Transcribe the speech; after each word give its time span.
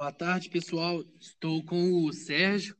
Boa 0.00 0.12
tarde, 0.12 0.48
pessoal. 0.48 1.04
Estou 1.20 1.62
com 1.62 2.06
o 2.06 2.10
Sérgio. 2.10 2.74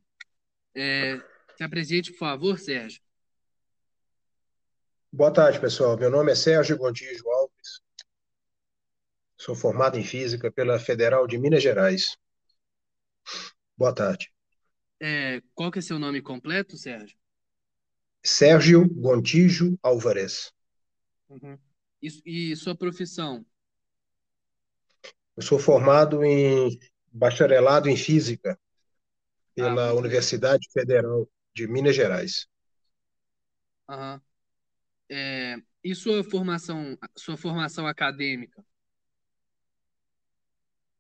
É, 0.75 1.19
se 1.55 1.63
apresente, 1.63 2.13
por 2.13 2.19
favor, 2.19 2.59
Sérgio. 2.59 3.03
Boa 5.13 5.31
tarde, 5.31 5.61
pessoal. 5.61 5.99
Meu 5.99 6.11
nome 6.11 6.33
é 6.33 6.35
Sérgio 6.35 6.79
Gontijo 6.79 7.29
Alves. 7.29 7.83
Sou 9.37 9.55
formado 9.55 9.99
em 9.99 10.03
Física 10.03 10.51
pela 10.51 10.79
Federal 10.79 11.27
de 11.27 11.37
Minas 11.37 11.63
Gerais. 11.63 12.17
Boa 13.77 13.95
tarde. 13.95 14.33
É, 14.99 15.43
qual 15.55 15.71
que 15.71 15.79
é 15.79 15.83
seu 15.83 15.99
nome 15.99 16.23
completo, 16.23 16.79
Sérgio? 16.79 17.19
Sérgio 18.25 18.89
Gontijo 18.89 19.79
Álvares. 19.83 20.55
Uhum. 21.29 21.59
E, 22.01 22.53
e 22.53 22.57
sua 22.57 22.75
profissão? 22.75 23.45
Eu 25.37 25.43
sou 25.43 25.59
formado 25.59 26.25
em 26.25 26.81
bacharelado 27.13 27.89
em 27.89 27.97
Física 27.97 28.59
pela 29.55 29.93
Ah, 29.93 29.95
Universidade 29.95 30.69
Federal 30.73 31.29
de 31.55 31.67
Minas 31.69 31.97
Gerais. 31.97 32.47
Aham. 33.89 34.21
É, 35.11 35.57
e 35.85 35.95
sua 35.95 36.25
formação, 36.25 36.99
sua 37.17 37.37
formação 37.37 37.87
acadêmica? 37.87 38.65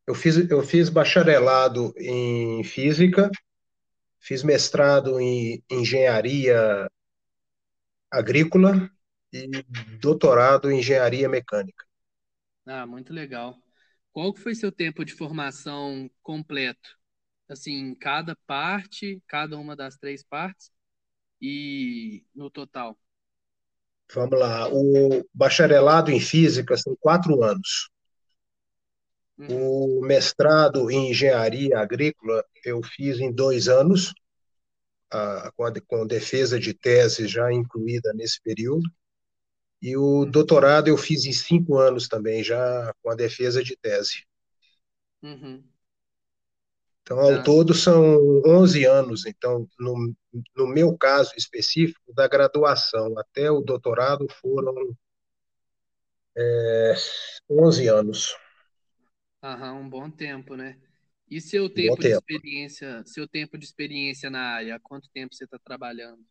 Eu 0.06 0.14
fiz, 0.14 0.50
eu 0.50 0.62
fiz 0.62 0.88
bacharelado 0.88 1.94
em 1.96 2.62
Física, 2.64 3.30
fiz 4.20 4.42
mestrado 4.44 5.20
em 5.20 5.62
Engenharia 5.70 6.88
Agrícola 8.08 8.88
e 9.32 9.48
doutorado 10.00 10.70
em 10.70 10.78
Engenharia 10.78 11.28
Mecânica. 11.28 11.84
Ah, 12.66 12.86
muito 12.86 13.12
legal. 13.12 13.62
Qual 14.12 14.34
foi 14.36 14.54
seu 14.54 14.72
tempo 14.72 15.04
de 15.04 15.12
formação 15.14 16.10
completo? 16.22 16.98
Assim, 17.48 17.94
cada 17.96 18.36
parte, 18.46 19.22
cada 19.26 19.58
uma 19.58 19.76
das 19.76 19.96
três 19.98 20.22
partes 20.24 20.72
e 21.42 22.24
no 22.34 22.50
total? 22.50 22.98
Vamos 24.14 24.38
lá. 24.38 24.68
O 24.70 25.24
bacharelado 25.32 26.10
em 26.10 26.20
Física 26.20 26.76
são 26.76 26.94
quatro 27.00 27.42
anos. 27.42 27.88
Uhum, 29.38 29.72
O 29.74 30.00
mestrado 30.00 30.90
em 30.90 31.10
Engenharia 31.10 31.78
Agrícola 31.78 32.42
eu 32.64 32.80
fiz 32.82 33.20
em 33.20 33.30
dois 33.30 33.68
anos, 33.68 34.14
a- 35.12 35.52
com, 35.56 35.64
a, 35.64 35.72
com 35.86 36.06
defesa 36.06 36.58
de 36.58 36.74
tese 36.74 37.26
já 37.28 37.52
incluída 37.52 38.12
nesse 38.14 38.40
período. 38.42 38.82
E 39.82 39.96
o 39.96 40.24
uhum, 40.24 40.26
doutorado 40.26 40.88
eu 40.88 40.96
fiz 40.96 41.24
em 41.26 41.32
cinco 41.32 41.78
anos 41.78 42.08
também, 42.08 42.42
já 42.44 42.92
com 43.02 43.10
a 43.10 43.14
defesa 43.14 43.62
de 43.62 43.76
tese. 43.76 44.24
uhum. 45.22 45.64
Então, 47.02 47.18
ao 47.18 47.38
Ah, 47.38 47.42
todo, 47.42 47.74
são 47.74 48.02
11 48.46 48.84
anos. 48.84 49.26
Então, 49.26 49.68
no, 49.78 50.14
no 50.56 50.66
meu 50.66 50.96
caso 50.96 51.32
específico, 51.36 52.12
da 52.14 52.28
graduação 52.28 53.18
até 53.18 53.50
o 53.50 53.60
doutorado 53.60 54.26
foram 54.40 54.74
é, 56.36 56.94
11 57.48 57.88
anos. 57.88 58.34
aham, 59.42 59.74
um 59.80 59.88
bom 59.88 60.10
tempo, 60.10 60.56
né? 60.56 60.78
E 61.30 61.40
seu 61.40 61.68
bom 61.74 61.96
tempo 61.96 62.02
de 62.04 62.10
tempo. 62.10 62.12
experiência, 62.12 63.04
seu 63.06 63.28
tempo 63.28 63.56
de 63.58 63.64
experiência 63.64 64.30
na 64.30 64.40
área, 64.54 64.76
há 64.76 64.80
quanto 64.80 65.08
tempo 65.10 65.34
você 65.34 65.44
está 65.44 65.58
trabalhando? 65.58 66.24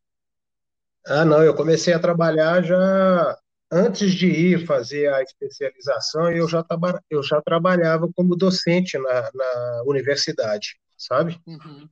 Ah, 1.06 1.26
não, 1.26 1.44
eu 1.44 1.56
comecei 1.56 1.94
a 1.94 2.00
trabalhar 2.00 2.64
já 2.64 3.38
antes 3.72 4.12
de 4.14 4.28
ir 4.28 4.66
fazer 4.66 5.14
a 5.14 5.22
especialização, 5.22 6.32
eu 6.32 6.48
já, 6.48 6.64
traba, 6.64 7.02
eu 7.10 7.22
já 7.22 7.42
trabalhava 7.42 8.10
como 8.16 8.36
docente 8.36 8.98
na, 8.98 9.30
na 9.34 9.84
universidade, 9.86 10.80
sabe? 10.98 11.40
Uhum. 11.46 11.88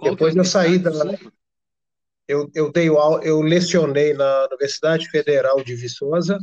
É 0.00 0.10
Depois 0.10 0.34
eu 0.34 0.44
saí 0.44 0.78
da, 0.78 0.90
eu, 2.26 2.50
eu 2.54 2.70
dei 2.70 2.88
eu 2.88 3.40
lecionei 3.40 4.14
na 4.14 4.46
Universidade 4.46 5.08
Federal 5.10 5.62
de 5.62 5.74
Viçosa, 5.74 6.38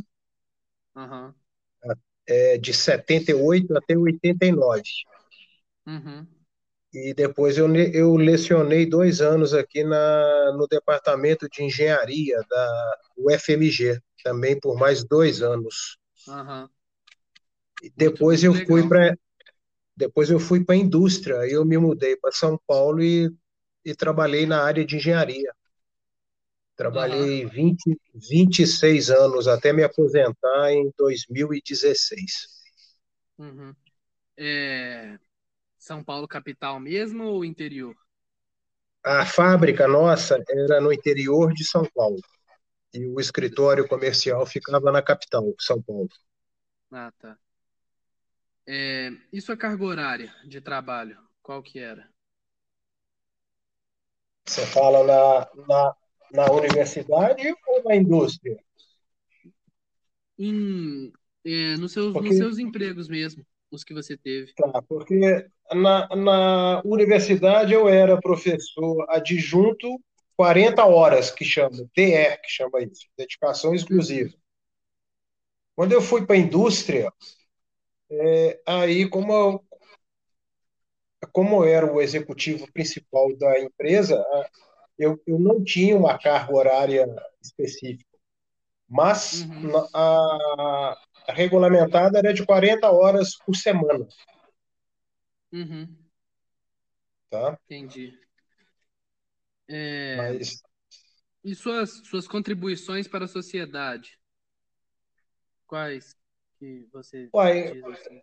Aham, 0.94 1.34
é, 2.26 2.58
de 2.58 2.74
78 2.74 3.76
até 3.76 3.96
89. 3.96 4.82
uhum, 5.86 6.26
E 6.96 7.12
depois 7.14 7.58
eu, 7.58 7.68
eu 7.76 8.16
lecionei 8.16 8.86
dois 8.86 9.20
anos 9.20 9.52
aqui 9.52 9.84
na, 9.84 10.52
no 10.56 10.66
Departamento 10.66 11.46
de 11.48 11.62
Engenharia 11.62 12.40
da 12.48 12.98
UFMG, 13.18 14.00
também 14.24 14.58
por 14.58 14.76
mais 14.78 15.04
dois 15.04 15.42
anos. 15.42 15.98
aham. 16.26 16.70
E 17.82 17.90
depois 17.96 18.42
muito 18.42 18.44
eu 18.44 18.54
fui 18.66 18.88
para 18.88 19.16
depois 19.96 20.30
eu 20.30 20.40
fui 20.40 20.64
para 20.64 20.74
a 20.74 20.78
indústria, 20.78 21.36
eu 21.48 21.64
me 21.64 21.78
mudei 21.78 22.16
para 22.16 22.32
São 22.32 22.60
Paulo 22.66 23.02
e, 23.02 23.30
e 23.84 23.94
trabalhei 23.94 24.46
na 24.46 24.62
área 24.62 24.84
de 24.84 24.96
engenharia. 24.96 25.52
Trabalhei 26.76 27.44
20, 27.44 27.98
26 28.14 29.10
anos 29.10 29.46
até 29.48 29.72
me 29.72 29.82
aposentar 29.82 30.72
em 30.72 30.90
2016. 30.96 32.46
uhum. 33.38 33.74
É, 34.36 35.18
São 35.86 36.02
Paulo 36.02 36.26
capital 36.26 36.80
mesmo 36.80 37.22
ou 37.22 37.44
interior? 37.44 37.94
A 39.06 39.24
fábrica 39.24 39.88
nossa 39.88 40.36
era 40.50 40.82
no 40.82 40.92
interior 40.92 41.50
de 41.54 41.64
São 41.64 41.88
Paulo 41.94 42.20
e 42.94 43.06
o 43.06 43.20
escritório 43.20 43.88
comercial 43.88 44.46
ficava 44.46 44.92
na 44.92 45.02
capital, 45.02 45.44
São 45.60 45.82
Paulo. 45.82 46.08
Ah, 46.90 47.12
tá. 47.18 47.38
É, 48.68 49.10
e 49.32 49.40
sua 49.40 49.56
carga 49.56 49.84
horária 49.84 50.34
de 50.46 50.60
trabalho? 50.60 51.18
Qual 51.42 51.62
que 51.62 51.78
era? 51.78 52.08
Você 54.44 54.66
fala 54.66 55.04
na, 55.04 55.48
na, 55.68 55.94
na 56.32 56.52
universidade 56.52 57.54
ou 57.68 57.84
na 57.84 57.94
indústria? 57.94 58.56
Em, 60.38 61.12
é, 61.44 61.76
nos 61.76 61.92
seus, 61.92 62.18
nos 62.18 62.34
Porque, 62.34 62.36
seus 62.36 62.58
empregos 62.58 63.08
mesmo, 63.08 63.46
os 63.70 63.84
que 63.84 63.94
você 63.94 64.16
teve. 64.16 64.54
tá, 64.54 64.82
porque 64.88 65.48
na, 65.72 66.08
na 66.14 66.82
universidade 66.84 67.72
eu 67.72 67.88
era 67.88 68.20
professor 68.20 69.04
adjunto 69.08 70.00
40 70.36 70.84
horas, 70.84 71.30
que 71.30 71.44
chama, 71.44 71.88
DR, 71.94 72.38
que 72.42 72.50
chama 72.50 72.82
isso, 72.82 73.06
dedicação 73.16 73.74
exclusiva. 73.74 74.34
Quando 75.74 75.92
eu 75.92 76.02
fui 76.02 76.26
para 76.26 76.36
a 76.36 76.38
indústria, 76.38 77.10
aí, 78.66 79.08
como 79.08 79.32
eu, 79.32 79.64
como 81.32 81.64
eu 81.64 81.68
era 81.68 81.92
o 81.92 82.00
executivo 82.00 82.70
principal 82.70 83.34
da 83.36 83.58
empresa, 83.60 84.22
eu, 84.98 85.20
eu 85.26 85.38
não 85.38 85.64
tinha 85.64 85.96
uma 85.96 86.18
carga 86.18 86.54
horária 86.54 87.06
específica, 87.42 88.18
mas 88.88 89.42
uhum, 89.42 89.88
a, 89.94 90.96
a 91.28 91.32
regulamentada 91.32 92.18
era 92.18 92.32
de 92.32 92.44
40 92.44 92.90
horas 92.90 93.36
por 93.36 93.54
semana, 93.54 94.06
uhum, 95.52 95.96
tá? 97.30 97.58
entendi. 97.64 98.18
É, 99.68 100.16
Mas, 100.16 100.62
e 101.44 101.54
suas, 101.54 101.90
suas 102.08 102.26
contribuições 102.26 103.08
para 103.08 103.24
a 103.24 103.28
sociedade? 103.28 104.18
Quais 105.66 106.16
que 106.58 106.88
você 106.92 107.28
uai, 107.32 107.68
assim? 107.92 108.22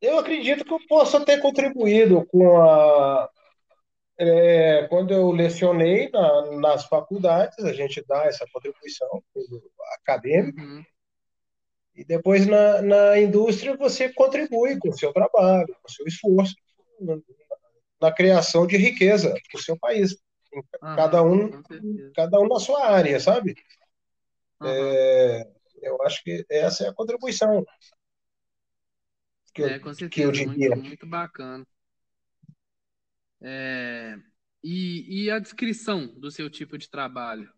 eu 0.00 0.18
acredito 0.18 0.64
que 0.64 0.72
eu 0.72 0.80
possa 0.88 1.24
ter 1.24 1.40
contribuído 1.40 2.24
com 2.26 2.60
a. 2.60 3.28
é, 4.18 4.86
quando 4.88 5.12
eu 5.12 5.30
lecionei 5.30 6.10
na, 6.10 6.50
nas 6.60 6.86
faculdades, 6.86 7.58
a 7.64 7.72
gente 7.72 8.04
dá 8.06 8.24
essa 8.24 8.46
contribuição 8.52 9.22
acadêmica, 10.00 10.62
Uhum, 10.62 10.84
e 11.96 12.04
depois 12.04 12.46
na, 12.46 12.82
na 12.82 13.18
indústria 13.18 13.76
você 13.76 14.12
contribui 14.12 14.78
com 14.78 14.90
o 14.90 14.98
seu 14.98 15.12
trabalho, 15.12 15.74
com 15.82 15.88
o 15.88 15.90
seu 15.90 16.06
esforço, 16.06 16.54
na 18.00 18.12
criação 18.12 18.66
de 18.66 18.76
riqueza 18.76 19.30
para 19.50 19.58
o 19.58 19.62
seu 19.62 19.78
país. 19.78 20.16
Cada 20.80 21.22
um, 21.22 21.50
certeza. 21.64 22.12
cada 22.14 22.40
um 22.40 22.48
na 22.48 22.60
sua 22.60 22.86
área, 22.86 23.18
sabe? 23.18 23.54
Aham, 24.60 25.44
Eu 25.82 26.02
acho 26.02 26.22
que 26.22 26.44
essa 26.50 26.84
é 26.84 26.88
a 26.88 26.94
contribuição 26.94 27.64
que 29.56 29.62
é, 29.62 29.78
com 29.78 29.90
que 29.94 30.20
eu 30.20 30.30
certeza, 30.30 30.32
diria. 30.32 30.76
muito, 30.76 30.88
muito 30.88 31.06
bacana. 31.06 31.66
É, 33.40 34.18
e, 34.62 35.24
e 35.24 35.30
a 35.30 35.38
descrição 35.38 36.06
do 36.08 36.30
seu 36.30 36.50
tipo 36.50 36.76
de 36.76 36.90
trabalho? 36.90 37.50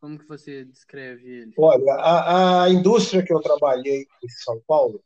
Como 0.00 0.18
que 0.18 0.26
você 0.26 0.64
descreve 0.64 1.28
ele? 1.28 1.54
Olha, 1.58 1.94
a, 1.94 2.64
a 2.64 2.70
indústria 2.70 3.22
que 3.22 3.32
eu 3.32 3.40
trabalhei 3.40 4.06
em 4.22 4.28
São 4.28 4.60
Paulo 4.66 5.02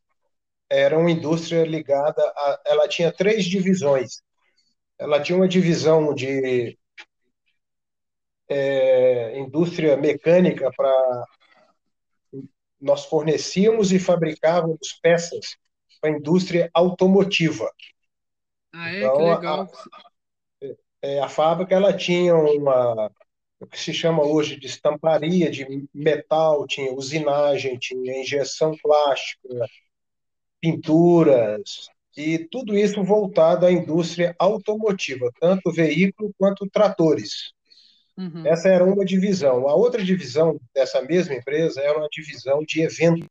era 0.68 0.98
uma 0.98 1.10
indústria 1.10 1.64
ligada 1.64 2.22
a. 2.22 2.60
Ela 2.66 2.88
tinha 2.88 3.12
três 3.12 3.44
divisões. 3.44 4.22
Ela 4.98 5.20
tinha 5.20 5.36
uma 5.36 5.48
divisão 5.48 6.14
de 6.14 6.78
é, 8.48 9.38
indústria 9.38 9.96
mecânica 9.96 10.70
para. 10.76 11.24
Nós 12.78 13.06
fornecíamos 13.06 13.92
e 13.92 13.98
fabricávamos 13.98 14.98
peças 15.02 15.56
para 16.00 16.10
a 16.10 16.16
indústria 16.16 16.68
automotiva. 16.74 17.70
Ah, 18.72 18.90
é? 18.90 18.98
Então, 18.98 19.16
que 19.16 19.22
legal. 19.22 19.72
A, 19.92 20.66
é, 21.00 21.20
a 21.20 21.28
fábrica 21.28 21.74
ela 21.74 21.96
tinha 21.96 22.34
uma 22.34 23.10
o 23.62 23.66
que 23.66 23.78
se 23.78 23.94
chama 23.94 24.24
hoje 24.24 24.58
de 24.58 24.66
estamparia 24.66 25.48
de 25.48 25.86
metal, 25.94 26.66
tinha 26.66 26.92
usinagem, 26.92 27.78
tinha 27.78 28.20
injeção 28.20 28.76
plástica, 28.82 29.66
pinturas, 30.60 31.88
e 32.16 32.40
tudo 32.50 32.76
isso 32.76 33.02
voltado 33.04 33.64
à 33.64 33.72
indústria 33.72 34.34
automotiva, 34.36 35.30
tanto 35.40 35.70
veículo 35.70 36.34
quanto 36.36 36.68
tratores. 36.68 37.52
Uhum. 38.18 38.44
Essa 38.44 38.68
era 38.68 38.84
uma 38.84 39.04
divisão. 39.04 39.68
A 39.68 39.74
outra 39.74 40.04
divisão 40.04 40.60
dessa 40.74 41.00
mesma 41.00 41.34
empresa 41.34 41.80
era 41.80 41.96
uma 41.96 42.08
divisão 42.10 42.64
de 42.66 42.82
eventos. 42.82 43.28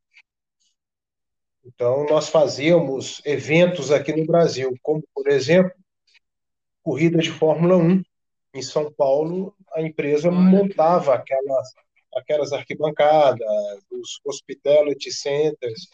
Então, 1.64 2.06
nós 2.06 2.28
fazíamos 2.30 3.20
eventos 3.24 3.92
aqui 3.92 4.16
no 4.16 4.26
Brasil, 4.26 4.74
como, 4.82 5.04
por 5.14 5.28
exemplo, 5.28 5.72
corrida 6.82 7.18
de 7.18 7.30
Fórmula 7.30 7.76
1 7.76 8.02
em 8.54 8.62
São 8.62 8.92
Paulo, 8.92 9.54
a 9.74 9.82
empresa 9.82 10.30
montava 10.30 11.14
aquelas, 11.14 11.68
aquelas 12.14 12.52
arquibancadas, 12.52 13.40
os 13.90 14.20
hospitality 14.24 15.10
centers. 15.10 15.88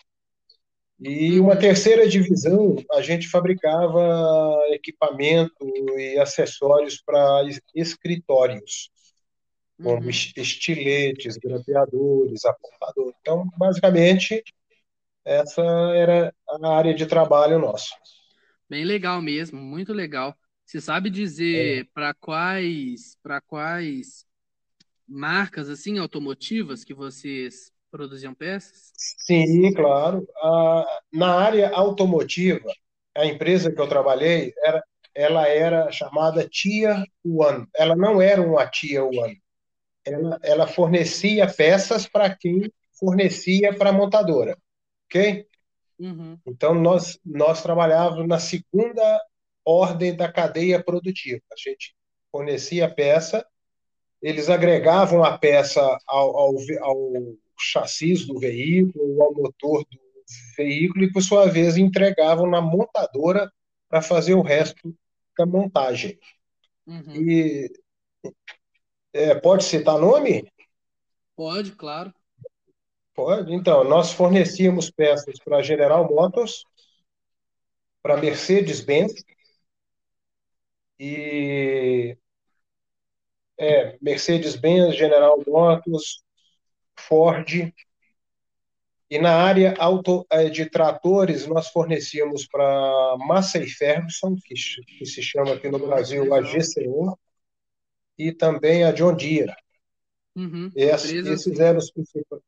E 1.01 1.39
uma 1.39 1.57
terceira 1.57 2.09
divisão, 2.09 2.75
a 2.93 3.01
gente 3.01 3.29
fabricava 3.29 4.59
equipamento 4.71 5.65
e 5.97 6.19
acessórios 6.19 7.01
para 7.01 7.43
escritórios, 7.73 8.91
como 9.81 10.03
uhum. 10.03 10.11
estiletes, 10.11 11.37
grampeadores, 11.37 12.45
apontadores. 12.45 13.15
Então, 13.21 13.49
basicamente, 13.57 14.43
essa 15.25 15.63
era 15.95 16.35
a 16.49 16.77
área 16.77 16.93
de 16.93 17.07
trabalho 17.07 17.61
nosso. 17.61 17.95
Bem 18.69 18.85
legal 18.85 19.23
mesmo, 19.23 19.61
muito 19.61 19.93
legal. 19.93 20.35
Você 20.69 20.83
sabe 20.83 21.09
dizer 21.09 21.81
é. 21.81 21.85
para 21.95 22.13
quais 22.13 23.17
para 23.23 23.41
quais 23.41 24.27
marcas 25.09 25.71
assim 25.71 25.97
automotivas 25.97 26.85
que 26.85 26.93
vocês 26.93 27.73
produziam 27.91 28.35
peças? 28.35 28.93
Sim, 28.95 29.73
claro. 29.73 30.29
Ah, 30.37 31.01
na 31.11 31.35
área 31.37 31.71
automotiva, 31.71 32.71
a 33.17 33.25
empresa 33.25 33.73
que 33.73 33.81
eu 33.81 33.89
trabalhei 33.89 34.53
era 34.63 34.85
ela 35.15 35.49
era 35.49 35.91
chamada 35.91 36.47
Tia 36.47 37.03
One. 37.25 37.67
Ela 37.75 37.97
não 37.97 38.21
era 38.21 38.43
uma 38.43 38.67
Tia 38.67 39.03
One. 39.03 39.41
Ela, 40.05 40.39
ela 40.43 40.67
fornecia 40.67 41.51
peças 41.51 42.07
para 42.07 42.37
quem 42.37 42.71
fornecia 42.93 43.75
para 43.75 43.89
a 43.89 43.93
montadora, 43.93 44.55
ok? 45.07 45.47
Uhum. 45.99 46.39
Então 46.47 46.75
nós 46.75 47.19
nós 47.25 47.63
trabalhávamos 47.63 48.29
na 48.29 48.39
segunda 48.39 49.19
ordem 49.69 50.17
da 50.17 50.33
cadeia 50.33 50.83
produtiva. 50.83 51.43
A 51.53 51.57
gente 51.57 51.95
fornecia 52.33 52.87
a 52.87 52.91
peça, 52.91 53.47
eles 54.23 54.49
agregavam 54.49 55.23
a 55.23 55.37
peça 55.37 55.81
ao, 56.07 56.37
ao, 56.37 56.55
ao 56.83 57.13
chassis 57.59 58.27
do 58.27 58.39
veículo, 58.39 59.23
ao 59.23 59.35
motor 59.35 59.85
do 59.85 59.99
veículo, 60.57 61.05
e, 61.05 61.13
por 61.13 61.23
sua 61.23 61.47
vez, 61.47 61.77
entregavam 61.77 62.49
na 62.49 62.61
montadora 62.61 63.51
para 63.89 64.03
fazer 64.03 64.35
o 64.35 64.43
resto 64.43 64.95
da 65.37 65.47
montagem. 65.47 66.19
Uhum. 66.87 67.15
E 67.15 67.71
é, 69.13 69.35
pode 69.35 69.65
citar 69.65 69.99
nome? 69.99 70.51
Pode, 71.37 71.73
claro. 71.73 72.13
Pode. 73.15 73.53
Então, 73.55 73.85
nós 73.85 74.13
fornecíamos 74.13 74.91
peças 74.91 75.39
para 75.45 75.63
General 75.63 76.09
Motors, 76.09 76.65
para 78.03 78.17
Mercedes-Benz, 78.17 79.13
e 80.99 82.17
é, 83.59 83.99
Mercedes-Benz, 84.01 84.97
General 84.97 85.43
Motors, 85.47 86.23
Ford. 86.99 87.73
E 89.11 89.19
na 89.19 89.35
área 89.35 89.75
auto, 89.79 90.27
é, 90.31 90.51
de 90.51 90.69
tratores, 90.69 91.47
nós 91.47 91.69
fornecíamos 91.69 92.47
para 92.47 93.17
Massey 93.19 93.67
Ferguson, 93.67 94.37
que, 94.45 94.55
que, 94.55 95.07
se 95.07 95.23
chama 95.23 95.55
aqui 95.55 95.69
no 95.69 95.79
Brasil 95.79 96.35
a 96.35 96.43
GCO, 96.43 97.19
e 98.19 98.33
também 98.33 98.85
a 98.85 98.93
John 98.93 99.15
Deere. 99.15 99.55
Uhum, 100.37 100.71
Ess, 100.77 101.05
esses 101.11 101.59
eram 101.59 101.79
os 101.79 101.91
principais. 101.91 102.43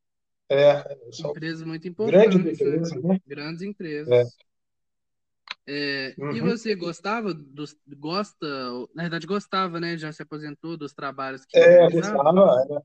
É, 0.49 0.97
empresas 1.29 1.62
muito 1.62 1.87
importantes. 1.87 2.37
Grandes 2.37 2.61
empresas. 2.61 3.02
Né? 3.02 3.20
Grandes 3.26 3.62
empresas. 3.62 4.12
É. 4.12 4.50
É, 5.67 6.15
uhum. 6.19 6.33
E 6.33 6.41
você 6.41 6.75
gostava 6.75 7.33
dos. 7.35 7.77
Gosta, 7.99 8.47
na 8.95 9.03
verdade, 9.03 9.27
gostava, 9.27 9.79
né? 9.79 9.97
Já 9.97 10.12
se 10.12 10.23
aposentou 10.23 10.77
dos 10.77 10.93
trabalhos 10.93 11.45
que. 11.45 11.57
É, 11.57 11.89
gostava. 11.91 12.29
Era, 12.29 12.83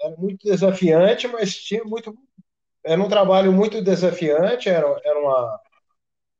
era, 0.00 0.16
muito 0.16 0.44
desafiante, 0.44 1.28
mas 1.28 1.54
tinha 1.54 1.84
muito. 1.84 2.16
Era 2.84 3.02
um 3.02 3.08
trabalho 3.08 3.52
muito 3.52 3.82
desafiante, 3.82 4.68
era, 4.68 4.86
era 5.04 5.18
uma. 5.18 5.60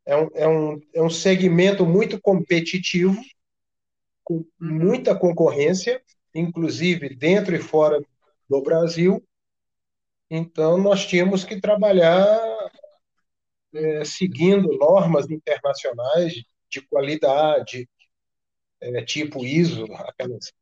É 0.04 0.16
um, 0.16 0.28
é, 0.34 0.48
um, 0.48 0.80
é 0.94 1.02
um 1.02 1.10
segmento 1.10 1.84
muito 1.84 2.20
competitivo, 2.20 3.20
com 4.22 4.34
uhum. 4.34 4.44
muita 4.60 5.16
concorrência, 5.16 6.00
inclusive 6.34 7.14
dentro 7.16 7.54
e 7.54 7.58
fora 7.58 8.00
do 8.48 8.62
Brasil. 8.62 9.22
Então, 10.30 10.76
nós 10.76 11.06
tínhamos 11.06 11.44
que 11.44 11.60
trabalhar 11.60 12.55
é, 13.76 14.04
seguindo 14.04 14.76
normas 14.78 15.30
internacionais 15.30 16.34
de 16.70 16.80
qualidade, 16.88 17.88
é, 18.80 19.02
tipo 19.04 19.44
ISO, 19.44 19.86
aquelas, 19.94 20.52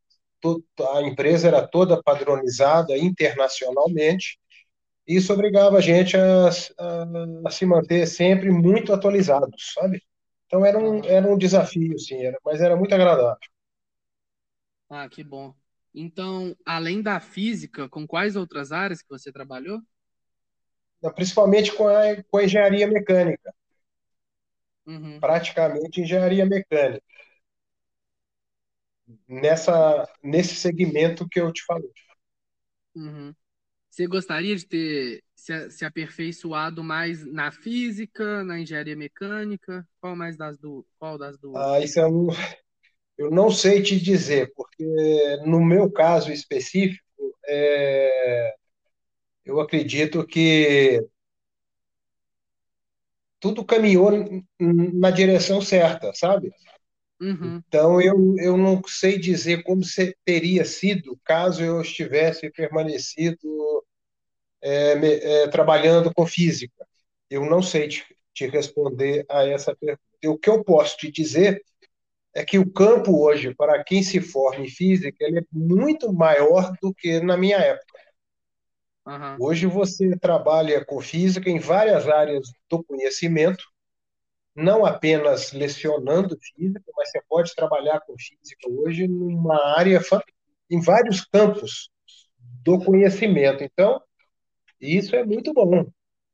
a 0.94 1.02
empresa 1.02 1.49
era 1.49 1.66
toda 1.66 2.02
padronizada 2.02 2.96
internacionalmente, 2.99 4.38
isso 5.06 5.32
obrigava 5.32 5.78
a 5.78 5.81
gente 5.81 6.16
a, 6.16 6.49
a, 6.49 7.06
a, 7.46 7.50
se 7.50 7.66
manter 7.66 8.06
sempre 8.06 8.50
muito 8.50 8.93
atualizados, 8.93 9.72
sabe? 9.75 10.02
Então 10.46 10.64
era 10.64 10.78
um, 10.78 11.05
era 11.05 11.26
um 11.26 11.37
desafio, 11.37 11.99
sim, 11.99 12.25
era, 12.25 12.38
mas 12.44 12.61
era 12.61 12.76
muito 12.76 12.94
agradável. 12.94 13.37
Ah, 14.88 15.08
que 15.08 15.25
bom. 15.25 15.55
Então, 15.94 16.56
além 16.64 17.02
da 17.02 17.20
física, 17.20 17.88
com 17.88 18.06
quais 18.06 18.37
outras 18.37 18.73
áreas 18.73 19.02
que 19.02 19.09
você 19.09 19.33
trabalhou? 19.33 19.80
Principalmente 21.12 21.73
com 21.73 21.88
a, 21.88 22.23
com 22.25 22.38
a 22.38 22.44
engenharia 22.44 22.87
mecânica. 22.87 23.54
Uhum. 24.87 25.18
Praticamente 25.18 26.00
engenharia 26.00 26.44
mecânica. 26.46 27.02
Nessa, 29.28 30.08
nesse 30.23 30.54
segmento 30.54 31.28
que 31.28 31.40
eu 31.40 31.52
te 31.52 31.64
falei. 31.64 31.90
Uhum. 32.94 33.34
Você 33.90 34.06
gostaria 34.06 34.56
de 34.56 34.66
ter 34.66 35.23
se, 35.37 35.70
se 35.70 35.84
aperfeiçoado 35.84 36.82
mais 36.82 37.25
na 37.25 37.52
física, 37.52 38.42
na 38.42 38.58
engenharia 38.58 38.96
mecânica? 38.96 39.87
Qual 40.00 40.16
mais 40.16 40.37
das 40.37 40.58
duas? 40.58 40.84
Qual 40.99 41.16
das 41.16 41.38
duas? 41.38 41.62
Ah, 41.62 41.80
isso 41.80 42.00
eu 42.00 42.11
não, 42.11 42.28
eu 43.16 43.30
não 43.30 43.50
sei 43.50 43.82
te 43.82 44.00
dizer, 44.00 44.52
porque 44.56 44.84
no 45.46 45.64
meu 45.64 45.90
caso 45.90 46.32
específico, 46.32 47.04
é, 47.46 48.54
eu 49.44 49.60
acredito 49.60 50.26
que 50.26 51.04
tudo 53.38 53.64
caminhou 53.64 54.10
na 54.58 55.10
direção 55.10 55.60
certa, 55.60 56.12
sabe? 56.14 56.50
Uhum. 57.20 57.62
Então 57.68 58.00
eu, 58.00 58.34
eu 58.38 58.56
não 58.56 58.82
sei 58.86 59.18
dizer 59.18 59.62
como 59.62 59.82
teria 60.24 60.64
sido 60.64 61.18
caso 61.24 61.62
eu 61.62 61.80
estivesse 61.80 62.50
permanecido 62.50 63.84
é, 64.62 64.92
é, 64.92 65.48
trabalhando 65.48 66.12
com 66.12 66.26
física. 66.26 66.86
Eu 67.28 67.44
não 67.44 67.62
sei 67.62 67.88
te, 67.88 68.04
te 68.32 68.46
responder 68.46 69.26
a 69.28 69.46
essa 69.46 69.76
pergunta. 69.76 70.02
O 70.26 70.38
que 70.38 70.48
eu 70.48 70.64
posso 70.64 70.96
te 70.96 71.10
dizer 71.10 71.62
é 72.34 72.44
que 72.44 72.58
o 72.58 72.70
campo 72.70 73.22
hoje, 73.22 73.54
para 73.54 73.84
quem 73.84 74.02
se 74.02 74.20
forma 74.20 74.64
em 74.64 74.68
física, 74.68 75.16
ele 75.20 75.40
é 75.40 75.44
muito 75.52 76.12
maior 76.12 76.72
do 76.82 76.92
que 76.94 77.20
na 77.20 77.36
minha 77.36 77.58
época. 77.58 78.00
Uhum. 79.06 79.37
Hoje 79.38 79.66
você 79.66 80.16
trabalha 80.18 80.84
com 80.84 81.00
física 81.00 81.50
em 81.50 81.58
várias 81.58 82.08
áreas 82.08 82.49
do 82.70 82.82
conhecimento, 82.82 83.64
não 84.56 84.87
apenas 84.87 85.52
lecionando 85.52 86.38
física, 86.40 86.84
mas 86.96 87.11
você 87.11 87.20
pode 87.28 87.54
trabalhar 87.54 88.00
com 88.00 88.14
física 88.18 88.68
hoje 88.70 89.06
numa 89.06 89.76
área, 89.76 90.00
em 90.70 90.80
vários 90.80 91.25
campos 91.25 91.90
do 92.62 92.78
conhecimento. 92.82 93.62
Então, 93.62 94.00
isso 94.80 95.14
é 95.14 95.25
muito 95.25 95.52
bom, 95.52 95.87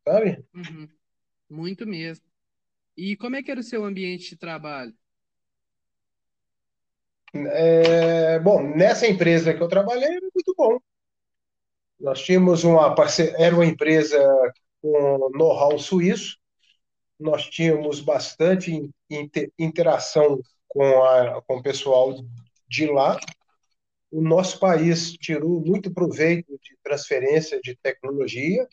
sabe? 0.06 0.44
Uhum. 0.54 0.88
Muito 1.48 1.86
mesmo. 1.86 2.24
E 2.96 3.16
como 3.16 3.36
é 3.36 3.42
que 3.42 3.50
era 3.50 3.60
o 3.60 3.64
seu 3.64 3.84
ambiente 3.84 4.30
de 4.30 4.36
trabalho? 4.36 4.94
É, 7.32 8.38
bom, 8.40 8.62
nessa 8.76 9.06
empresa 9.06 9.54
que 9.54 9.62
eu 9.62 9.68
trabalhei 9.68 10.08
era 10.08 10.28
muito 10.34 10.54
bom. 10.56 10.78
Nós 12.00 12.22
tínhamos 12.22 12.64
uma 12.64 12.94
parceria, 12.94 13.34
era 13.38 13.54
uma 13.54 13.66
empresa 13.66 14.18
com 14.80 15.30
know-how 15.34 15.78
suíço, 15.78 16.38
nós 17.18 17.46
tínhamos 17.46 18.00
bastante 18.00 18.90
interação 19.58 20.40
com, 20.66 21.02
a, 21.02 21.42
com 21.42 21.58
o 21.58 21.62
pessoal 21.62 22.14
de 22.66 22.86
lá. 22.86 23.18
O 24.10 24.22
nosso 24.22 24.58
país 24.58 25.12
tirou 25.12 25.60
muito 25.60 25.92
proveito 25.92 26.50
de 26.62 26.76
transferência 26.82 27.60
de 27.62 27.76
tecnologia. 27.76 28.66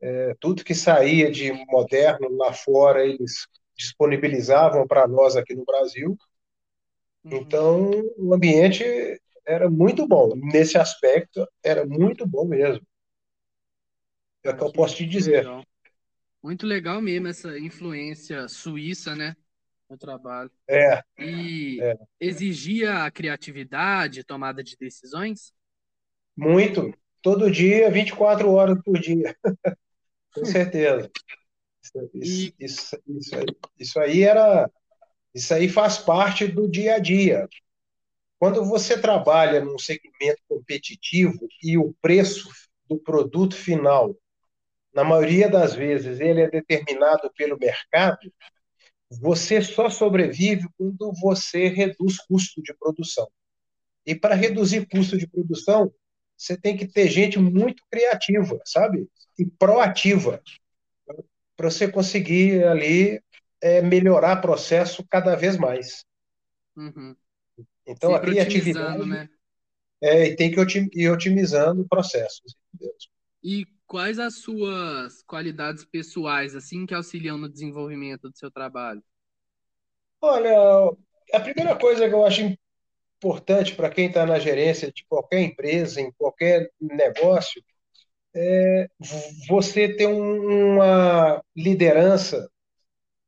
É, 0.00 0.34
tudo 0.40 0.64
que 0.64 0.74
saía 0.74 1.30
de 1.30 1.52
moderno 1.68 2.36
lá 2.36 2.52
fora, 2.52 3.06
eles 3.06 3.46
disponibilizavam 3.76 4.86
para 4.86 5.06
nós 5.06 5.36
aqui 5.36 5.54
no 5.54 5.64
Brasil. 5.64 6.18
Uhum. 7.24 7.36
Então, 7.36 7.90
o 8.16 8.34
ambiente 8.34 8.82
era 9.46 9.70
muito 9.70 10.06
bom. 10.06 10.34
Nesse 10.36 10.78
aspecto, 10.78 11.46
era 11.62 11.84
muito 11.86 12.26
bom 12.26 12.46
mesmo. 12.46 12.86
É 14.44 14.50
o 14.50 14.56
que 14.56 14.62
eu 14.62 14.72
posso 14.72 14.96
te 14.96 15.06
dizer. 15.06 15.38
Legal. 15.44 15.64
Muito 16.42 16.66
legal 16.66 17.00
mesmo 17.00 17.28
essa 17.28 17.56
influência 17.58 18.48
suíça, 18.48 19.14
né? 19.14 19.36
No 19.88 19.96
trabalho. 19.96 20.50
É. 20.68 21.02
E 21.18 21.80
é. 21.80 21.96
exigia 22.18 23.04
a 23.04 23.10
criatividade, 23.10 24.24
tomada 24.24 24.62
de 24.62 24.76
decisões? 24.76 25.52
Muito. 26.36 26.92
Todo 27.20 27.50
dia, 27.50 27.90
24 27.90 28.50
horas 28.50 28.76
por 28.82 28.98
dia. 28.98 29.36
Com 30.34 30.44
certeza. 30.44 31.08
Isso, 32.14 32.54
e... 32.58 32.64
isso, 32.64 33.02
isso, 33.06 33.36
isso 33.78 34.00
aí 34.00 34.22
era. 34.22 34.68
Isso 35.34 35.54
aí 35.54 35.68
faz 35.68 35.98
parte 35.98 36.46
do 36.46 36.68
dia 36.68 36.96
a 36.96 36.98
dia. 36.98 37.48
Quando 38.42 38.64
você 38.64 39.00
trabalha 39.00 39.64
num 39.64 39.78
segmento 39.78 40.42
competitivo 40.48 41.46
e 41.62 41.78
o 41.78 41.94
preço 42.02 42.50
do 42.88 42.98
produto 42.98 43.54
final 43.54 44.16
na 44.92 45.04
maioria 45.04 45.48
das 45.48 45.76
vezes, 45.76 46.18
ele 46.18 46.40
é 46.40 46.50
determinado 46.50 47.32
pelo 47.36 47.56
mercado, 47.56 48.18
você 49.08 49.62
só 49.62 49.88
sobrevive 49.88 50.66
quando 50.76 51.12
você 51.20 51.68
reduz 51.68 52.18
custo 52.18 52.60
de 52.60 52.74
produção. 52.74 53.30
E 54.04 54.12
para 54.12 54.34
reduzir 54.34 54.88
custo 54.88 55.16
de 55.16 55.28
produção, 55.28 55.94
você 56.36 56.56
tem 56.56 56.76
que 56.76 56.88
ter 56.88 57.08
gente 57.08 57.38
muito 57.38 57.84
criativa, 57.88 58.58
sabe? 58.64 59.08
E 59.38 59.46
proativa, 59.46 60.42
para 61.56 61.70
você 61.70 61.86
conseguir 61.86 62.64
ali 62.64 63.22
é, 63.60 63.80
melhorar 63.80 64.38
o 64.38 64.40
processo 64.40 65.06
cada 65.08 65.36
vez 65.36 65.56
mais. 65.56 66.04
Uhum. 66.76 67.14
Então, 67.86 68.12
Sempre 68.12 68.30
a 68.30 68.32
criatividade. 68.32 69.06
Né? 69.06 69.28
É, 70.00 70.26
e 70.26 70.36
tem 70.36 70.50
que 70.50 70.90
ir 70.94 71.10
otimizando 71.10 71.86
processos. 71.88 72.56
E 73.42 73.66
quais 73.86 74.18
as 74.18 74.38
suas 74.38 75.22
qualidades 75.22 75.84
pessoais, 75.84 76.54
assim, 76.54 76.86
que 76.86 76.94
auxiliam 76.94 77.38
no 77.38 77.48
desenvolvimento 77.48 78.28
do 78.28 78.36
seu 78.36 78.50
trabalho? 78.50 79.02
Olha, 80.20 80.96
a 81.32 81.40
primeira 81.40 81.76
coisa 81.76 82.08
que 82.08 82.14
eu 82.14 82.24
acho 82.24 82.56
importante 83.18 83.74
para 83.74 83.90
quem 83.90 84.06
está 84.06 84.26
na 84.26 84.38
gerência 84.38 84.90
de 84.92 85.04
qualquer 85.08 85.40
empresa, 85.40 86.00
em 86.00 86.10
qualquer 86.12 86.70
negócio, 86.80 87.62
é 88.34 88.88
você 89.48 89.94
ter 89.94 90.06
uma 90.06 91.42
liderança 91.54 92.50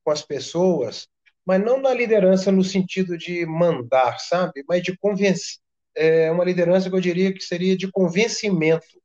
com 0.03 0.11
as 0.11 0.23
pessoas, 0.23 1.09
mas 1.47 1.63
não 1.63 1.81
na 1.81 1.93
liderança 1.93 2.51
no 2.51 2.65
sentido 2.65 3.17
de 3.19 3.45
mandar, 3.47 4.19
sabe? 4.19 4.65
Mas 4.69 4.83
de 4.83 4.97
convencer. 4.97 5.59
É 5.97 6.31
uma 6.31 6.45
liderança 6.45 6.91
que 6.91 6.97
eu 6.97 7.01
diria 7.01 7.33
que 7.33 7.41
seria 7.41 7.77
de 7.77 7.91
convencimento, 7.91 9.01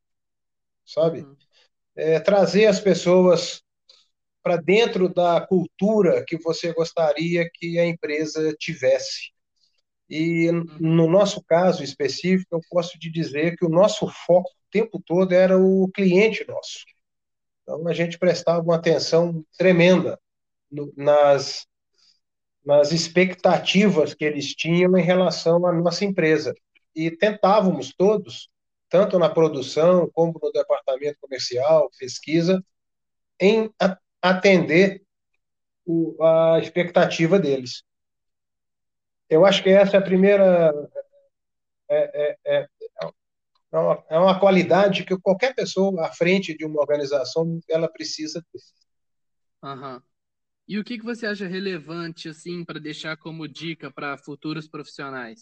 sabe? 0.85 1.21
Uhum 1.21 1.35
é, 1.99 2.19
trazer 2.19 2.65
as 2.65 2.79
pessoas 2.79 3.61
para 4.41 4.55
dentro 4.55 5.13
da 5.13 5.41
cultura 5.41 6.23
que 6.25 6.37
você 6.37 6.73
gostaria 6.73 7.49
que 7.53 7.77
a 7.77 7.85
empresa 7.85 8.55
tivesse. 8.57 9.31
E 10.09 10.49
no 10.79 11.07
nosso 11.07 11.43
caso 11.43 11.83
específico, 11.83 12.55
eu 12.55 12.61
posso 12.69 12.97
te 12.97 13.11
dizer 13.11 13.57
que 13.57 13.65
o 13.65 13.69
nosso 13.69 14.07
foco 14.25 14.49
o 14.49 14.71
tempo 14.71 15.01
todo 15.05 15.33
era 15.33 15.57
o 15.57 15.89
cliente 15.93 16.47
nosso. 16.47 16.85
Então 17.63 17.87
a 17.87 17.93
gente 17.93 18.17
prestava 18.17 18.61
uma 18.61 18.75
atenção 18.75 19.43
tremenda 19.57 20.19
no, 20.71 20.91
nas 20.95 21.67
nas 22.65 22.91
expectativas 22.91 24.13
que 24.13 24.25
eles 24.25 24.53
tinham 24.53 24.97
em 24.97 25.03
relação 25.03 25.65
à 25.65 25.71
nossa 25.71 26.05
empresa. 26.05 26.53
E 26.95 27.09
tentávamos 27.11 27.93
todos 27.95 28.49
tanto 28.89 29.19
na 29.19 29.29
produção 29.29 30.09
como 30.13 30.39
no 30.41 30.51
departamento 30.51 31.17
comercial, 31.21 31.89
pesquisa, 31.97 32.63
em 33.39 33.71
atender 34.21 35.01
a 36.21 36.59
expectativa 36.59 37.39
deles. 37.39 37.83
Eu 39.29 39.45
acho 39.45 39.61
que 39.63 39.69
essa 39.69 39.97
é 39.97 39.99
a 39.99 40.03
primeira. 40.03 40.73
É, 41.87 42.31
é, 42.31 42.37
é, 42.45 42.67
é, 43.71 43.77
uma, 43.77 44.05
é 44.09 44.19
uma 44.19 44.39
qualidade 44.39 45.03
que 45.05 45.17
qualquer 45.19 45.53
pessoa 45.55 46.05
à 46.05 46.11
frente 46.11 46.55
de 46.57 46.65
uma 46.65 46.81
organização 46.81 47.59
ela 47.69 47.87
precisa 47.87 48.43
ter. 48.51 48.59
Uhum. 49.63 50.01
E 50.69 50.77
o 50.77 50.83
que, 50.83 50.99
que 50.99 51.03
você 51.03 51.25
acha 51.25 51.47
relevante 51.47 52.29
assim 52.29 52.63
para 52.63 52.79
deixar 52.79 53.17
como 53.17 53.47
dica 53.47 53.89
para 53.89 54.15
futuros 54.19 54.67
profissionais? 54.67 55.41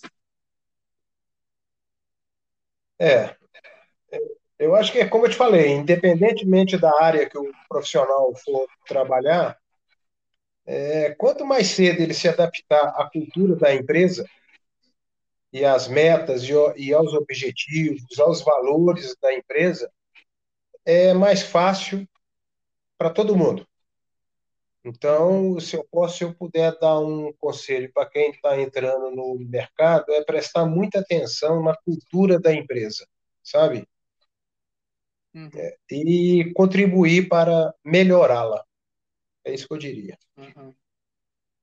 É, 2.98 3.36
eu 4.58 4.74
acho 4.74 4.90
que 4.90 5.00
é 5.00 5.06
como 5.06 5.26
eu 5.26 5.30
te 5.30 5.36
falei, 5.36 5.72
independentemente 5.72 6.78
da 6.78 7.04
área 7.04 7.30
que 7.30 7.38
o 7.38 7.52
profissional 7.68 8.34
for 8.38 8.66
trabalhar, 8.88 9.60
é, 10.66 11.14
quanto 11.16 11.46
mais 11.46 11.68
cedo 11.68 12.02
ele 12.02 12.14
se 12.14 12.30
adaptar 12.30 12.88
à 12.96 13.10
cultura 13.12 13.58
da 13.58 13.76
empresa 13.76 14.26
e 15.52 15.66
às 15.66 15.90
metas 15.90 16.44
e, 16.44 16.54
e 16.78 16.94
aos 16.94 17.14
objetivos, 17.14 18.18
aos 18.18 18.42
valores 18.42 19.14
da 19.22 19.34
empresa, 19.34 19.92
é 20.86 21.14
mais 21.14 21.42
fácil 21.42 22.08
para 22.98 23.10
todo 23.10 23.36
mundo. 23.36 23.68
Então, 24.88 25.60
se 25.60 25.76
eu 25.76 25.86
posso, 25.92 26.18
se 26.18 26.24
eu 26.24 26.34
puder 26.34 26.78
dar 26.80 27.00
um 27.00 27.34
conselho 27.40 27.92
para 27.94 28.10
quem 28.10 28.32
está 28.32 28.60
entrando 28.60 29.12
no 29.12 29.38
mercado, 29.40 30.12
é 30.14 30.24
prestar 30.24 30.66
muita 30.66 31.00
atenção 31.00 31.62
na 31.62 31.76
cultura 31.76 32.40
da 32.40 32.54
empresa, 32.54 33.06
sabe? 33.44 33.86
Uhum. 35.34 35.50
É, 35.54 35.76
e 35.92 36.52
contribuir 36.56 37.28
para 37.28 37.74
melhorá-la. 37.84 38.64
É 39.44 39.54
isso 39.54 39.68
que 39.68 39.74
eu 39.74 39.78
diria. 39.78 40.18
Uhum. 40.38 40.74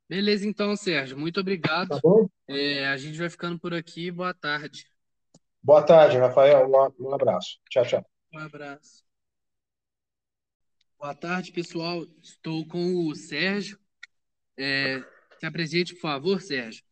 Beleza, 0.09 0.47
então, 0.47 0.77
Sérgio. 0.77 1.19
Muito 1.19 1.41
obrigado. 1.41 1.89
Tá 1.89 2.01
bom? 2.03 2.29
É, 2.47 2.87
a 2.87 2.97
gente 2.97 3.19
vai 3.19 3.31
ficando 3.31 3.59
por 3.59 3.73
aqui. 3.73 4.11
Boa 4.11 4.35
tarde. 4.35 4.87
Boa 5.63 5.83
tarde, 5.83 6.19
Rafael. 6.19 6.69
Um, 6.69 7.09
um 7.09 7.15
abraço. 7.15 7.59
Tchau, 7.71 7.87
tchau. 7.87 8.07
Um 8.33 8.39
abraço. 8.39 9.04
Boa 11.05 11.15
tarde, 11.15 11.53
pessoal. 11.53 12.07
Estou 12.23 12.67
com 12.67 13.07
o 13.07 13.15
Sérgio. 13.15 13.79
É, 14.57 15.05
se 15.39 15.45
apresente, 15.45 15.93
por 15.93 16.01
favor, 16.01 16.41
Sérgio. 16.41 16.83